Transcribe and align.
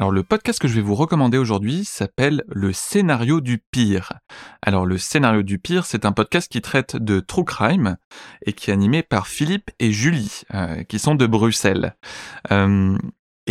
Alors 0.00 0.12
le 0.12 0.22
podcast 0.22 0.58
que 0.58 0.66
je 0.66 0.72
vais 0.72 0.80
vous 0.80 0.94
recommander 0.94 1.36
aujourd'hui 1.36 1.84
s'appelle 1.84 2.42
Le 2.48 2.72
scénario 2.72 3.42
du 3.42 3.58
pire. 3.58 4.14
Alors 4.62 4.86
le 4.86 4.96
scénario 4.96 5.42
du 5.42 5.58
pire, 5.58 5.84
c'est 5.84 6.06
un 6.06 6.12
podcast 6.12 6.50
qui 6.50 6.62
traite 6.62 6.96
de 6.96 7.20
true 7.20 7.44
crime 7.44 7.98
et 8.46 8.54
qui 8.54 8.70
est 8.70 8.72
animé 8.72 9.02
par 9.02 9.26
Philippe 9.26 9.70
et 9.78 9.92
Julie, 9.92 10.40
euh, 10.54 10.84
qui 10.84 10.98
sont 10.98 11.16
de 11.16 11.26
Bruxelles. 11.26 11.96
Euh, 12.50 12.96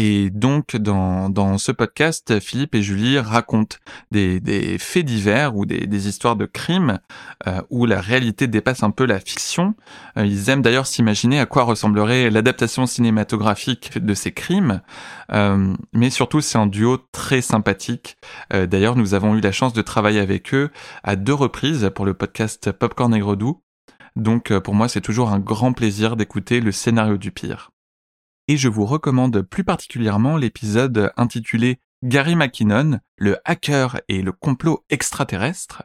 et 0.01 0.29
donc, 0.29 0.77
dans, 0.77 1.57
ce 1.57 1.73
podcast, 1.73 2.39
Philippe 2.39 2.73
et 2.73 2.81
Julie 2.81 3.19
racontent 3.19 3.75
des, 4.11 4.77
faits 4.79 5.05
divers 5.05 5.57
ou 5.57 5.65
des, 5.65 6.07
histoires 6.07 6.37
de 6.37 6.45
crimes 6.45 6.99
euh, 7.47 7.61
où 7.69 7.85
la 7.85 7.99
réalité 7.99 8.47
dépasse 8.47 8.81
un 8.81 8.91
peu 8.91 9.05
la 9.05 9.19
fiction. 9.19 9.75
Euh, 10.15 10.25
ils 10.25 10.49
aiment 10.49 10.61
d'ailleurs 10.61 10.87
s'imaginer 10.87 11.41
à 11.41 11.45
quoi 11.45 11.63
ressemblerait 11.63 12.29
l'adaptation 12.29 12.85
cinématographique 12.85 13.97
de 13.97 14.13
ces 14.13 14.31
crimes. 14.31 14.79
Euh, 15.33 15.75
mais 15.91 16.09
surtout, 16.09 16.39
c'est 16.39 16.57
un 16.57 16.67
duo 16.67 16.99
très 17.11 17.41
sympathique. 17.41 18.15
D'ailleurs, 18.51 18.95
nous 18.95 19.15
avons 19.15 19.35
eu 19.35 19.41
la 19.41 19.51
chance 19.51 19.73
de 19.73 19.81
travailler 19.81 20.21
avec 20.21 20.53
eux 20.53 20.71
à 21.03 21.17
deux 21.17 21.33
reprises 21.33 21.91
pour 21.93 22.05
le 22.05 22.13
podcast 22.13 22.71
Popcorn 22.71 23.13
et 23.13 23.19
Gredou. 23.19 23.61
Donc, 24.15 24.57
pour 24.59 24.75
moi, 24.75 24.87
c'est 24.87 25.01
toujours 25.01 25.31
un 25.31 25.39
grand 25.39 25.73
plaisir 25.73 26.15
d'écouter 26.15 26.61
le 26.61 26.71
scénario 26.71 27.17
du 27.17 27.31
pire 27.31 27.71
et 28.49 28.57
je 28.57 28.67
vous 28.67 28.85
recommande 28.85 29.43
plus 29.43 29.63
particulièrement 29.63 30.35
l'épisode 30.35 31.13
intitulé 31.17 31.79
Gary 32.03 32.35
McKinnon, 32.35 32.99
le 33.15 33.37
hacker 33.45 34.01
et 34.07 34.23
le 34.23 34.31
complot 34.31 34.83
extraterrestre. 34.89 35.83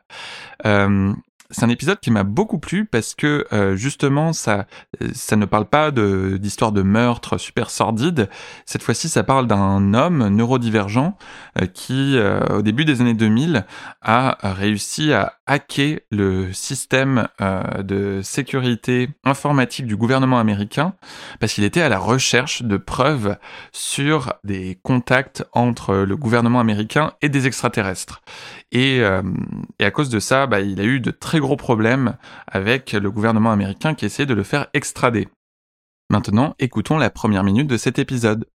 Euh, 0.65 1.13
c'est 1.51 1.63
un 1.63 1.69
épisode 1.69 2.01
qui 2.01 2.11
m'a 2.11 2.25
beaucoup 2.25 2.59
plu 2.59 2.87
parce 2.87 3.15
que 3.15 3.47
euh, 3.53 3.77
justement 3.77 4.33
ça 4.33 4.67
ça 5.13 5.37
ne 5.37 5.45
parle 5.45 5.67
pas 5.67 5.91
d'histoire 5.91 6.73
de 6.73 6.81
meurtre 6.81 7.37
super 7.37 7.69
sordide. 7.69 8.31
Cette 8.65 8.83
fois-ci, 8.83 9.11
ça 9.11 9.25
parle 9.25 9.47
d'un 9.47 9.93
homme 9.93 10.27
neurodivergent 10.29 11.19
euh, 11.61 11.67
qui 11.67 12.17
au 12.51 12.63
début 12.63 12.87
des 12.87 13.03
années 13.03 13.13
2000 13.13 13.67
a 14.01 14.39
réussi 14.43 15.13
à 15.13 15.35
hacker 15.47 16.01
le 16.11 16.53
système 16.53 17.29
de 17.79 18.21
sécurité 18.23 19.09
informatique 19.25 19.87
du 19.87 19.97
gouvernement 19.97 20.39
américain 20.39 20.95
parce 21.41 21.55
qu'il 21.55 21.65
était 21.65 21.83
à 21.83 21.89
la 21.89 21.99
recherche 21.99 22.63
de 22.63 22.77
preuves 22.77 23.37
sur 23.73 24.35
des 24.45 24.79
contacts 24.83 25.45
entre 25.53 25.95
le 25.95 26.17
gouvernement 26.17 26.61
américain 26.61 27.13
et 27.23 27.29
des 27.29 27.47
extraterrestres. 27.47 28.23
Et, 28.73 28.99
et 28.99 29.85
à 29.85 29.91
cause 29.91 30.09
de 30.09 30.19
ça, 30.19 30.47
bah, 30.47 30.61
il 30.61 30.81
a 30.81 30.85
eu 30.85 31.01
de 31.01 31.11
très 31.11 31.41
gros 31.41 31.57
problèmes 31.57 32.17
avec 32.47 32.93
le 32.93 33.11
gouvernement 33.11 33.53
américain 33.53 33.95
qui 33.95 34.07
essaie 34.07 34.27
de 34.27 34.35
le 34.35 34.43
faire 34.43 34.69
extrader. 34.73 35.29
Maintenant, 36.11 36.55
écoutons 36.59 36.99
la 36.99 37.11
première 37.11 37.45
minute 37.45 37.67
de 37.67 37.77
cet 37.77 37.99
épisode. 37.99 38.47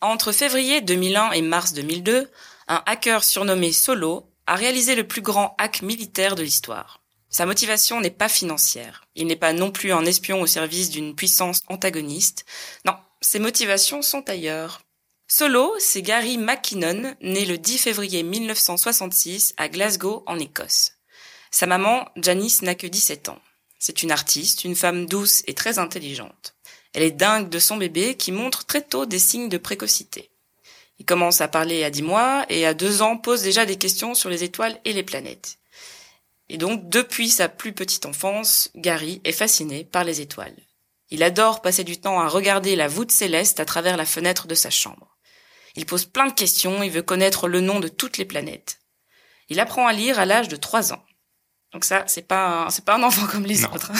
Entre 0.00 0.32
février 0.32 0.80
2001 0.80 1.32
et 1.32 1.42
mars 1.42 1.72
2002, 1.72 2.28
un 2.68 2.82
hacker 2.86 3.24
surnommé 3.24 3.72
Solo 3.72 4.26
a 4.46 4.54
réalisé 4.54 4.94
le 4.94 5.06
plus 5.06 5.22
grand 5.22 5.54
hack 5.58 5.82
militaire 5.82 6.34
de 6.34 6.42
l'histoire. 6.42 7.00
Sa 7.30 7.46
motivation 7.46 8.00
n'est 8.00 8.10
pas 8.10 8.28
financière. 8.28 9.04
Il 9.16 9.26
n'est 9.26 9.34
pas 9.34 9.52
non 9.52 9.70
plus 9.72 9.92
un 9.92 10.04
espion 10.04 10.40
au 10.40 10.46
service 10.46 10.90
d'une 10.90 11.16
puissance 11.16 11.62
antagoniste. 11.66 12.44
Non, 12.84 12.94
ses 13.20 13.40
motivations 13.40 14.02
sont 14.02 14.28
ailleurs. 14.28 14.82
Solo, 15.26 15.74
c'est 15.78 16.02
Gary 16.02 16.38
McKinnon, 16.38 17.16
né 17.22 17.44
le 17.44 17.58
10 17.58 17.78
février 17.78 18.22
1966 18.22 19.54
à 19.56 19.68
Glasgow, 19.68 20.22
en 20.26 20.38
Écosse. 20.38 20.92
Sa 21.50 21.66
maman, 21.66 22.08
Janice, 22.16 22.62
n'a 22.62 22.74
que 22.74 22.86
17 22.86 23.30
ans. 23.30 23.40
C'est 23.78 24.02
une 24.02 24.12
artiste, 24.12 24.64
une 24.64 24.76
femme 24.76 25.06
douce 25.06 25.42
et 25.46 25.54
très 25.54 25.78
intelligente. 25.78 26.54
Elle 26.92 27.02
est 27.02 27.10
dingue 27.10 27.48
de 27.48 27.58
son 27.58 27.76
bébé 27.76 28.16
qui 28.16 28.30
montre 28.30 28.64
très 28.64 28.82
tôt 28.82 29.06
des 29.06 29.18
signes 29.18 29.48
de 29.48 29.58
précocité. 29.58 30.30
Il 30.98 31.04
commence 31.04 31.40
à 31.40 31.48
parler 31.48 31.84
à 31.84 31.90
10 31.90 32.02
mois 32.02 32.46
et 32.48 32.66
à 32.66 32.74
2 32.74 33.02
ans 33.02 33.16
pose 33.16 33.42
déjà 33.42 33.66
des 33.66 33.76
questions 33.76 34.14
sur 34.14 34.30
les 34.30 34.44
étoiles 34.44 34.78
et 34.84 34.92
les 34.92 35.02
planètes. 35.02 35.58
Et 36.48 36.58
donc, 36.58 36.88
depuis 36.88 37.28
sa 37.28 37.48
plus 37.48 37.72
petite 37.72 38.06
enfance, 38.06 38.70
Gary 38.76 39.20
est 39.24 39.32
fasciné 39.32 39.84
par 39.84 40.04
les 40.04 40.20
étoiles. 40.20 40.56
Il 41.10 41.22
adore 41.22 41.62
passer 41.62 41.84
du 41.84 42.00
temps 42.00 42.20
à 42.20 42.28
regarder 42.28 42.76
la 42.76 42.88
voûte 42.88 43.12
céleste 43.12 43.60
à 43.60 43.64
travers 43.64 43.96
la 43.96 44.06
fenêtre 44.06 44.46
de 44.46 44.54
sa 44.54 44.70
chambre. 44.70 45.16
Il 45.76 45.86
pose 45.86 46.04
plein 46.04 46.26
de 46.26 46.32
questions, 46.32 46.82
il 46.82 46.90
veut 46.90 47.02
connaître 47.02 47.48
le 47.48 47.60
nom 47.60 47.80
de 47.80 47.88
toutes 47.88 48.18
les 48.18 48.24
planètes. 48.24 48.80
Il 49.48 49.60
apprend 49.60 49.86
à 49.86 49.92
lire 49.92 50.18
à 50.18 50.26
l'âge 50.26 50.48
de 50.48 50.56
3 50.56 50.92
ans. 50.92 51.04
Donc 51.72 51.84
ça, 51.84 52.04
c'est 52.06 52.26
pas 52.26 52.68
c'est 52.70 52.84
pas 52.84 52.96
un 52.96 53.02
enfant 53.02 53.26
comme 53.26 53.44
les 53.44 53.64
autres. 53.64 53.90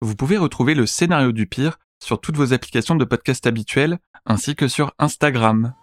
Vous 0.00 0.16
pouvez 0.16 0.36
retrouver 0.36 0.74
le 0.74 0.86
scénario 0.86 1.32
du 1.32 1.46
pire 1.46 1.78
sur 2.02 2.20
toutes 2.20 2.36
vos 2.36 2.52
applications 2.52 2.96
de 2.96 3.04
podcast 3.04 3.46
habituelles 3.46 3.98
ainsi 4.26 4.56
que 4.56 4.68
sur 4.68 4.92
Instagram. 4.98 5.74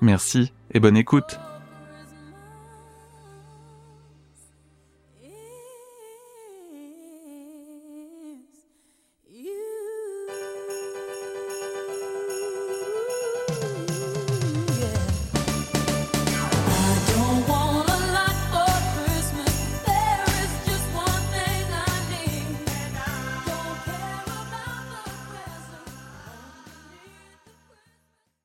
Merci 0.00 0.52
et 0.72 0.80
bonne 0.80 0.96
écoute. 0.96 1.38